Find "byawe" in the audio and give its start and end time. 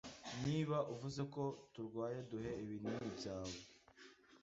3.17-3.57